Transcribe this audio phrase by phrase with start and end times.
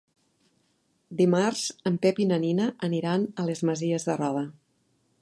[1.19, 4.47] Dimarts en Pep i na Nina aniran a les Masies de Roda.